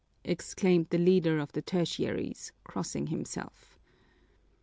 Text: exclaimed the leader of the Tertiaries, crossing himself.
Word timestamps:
exclaimed 0.23 0.87
the 0.89 0.97
leader 0.97 1.37
of 1.37 1.51
the 1.51 1.61
Tertiaries, 1.61 2.51
crossing 2.63 3.05
himself. 3.05 3.77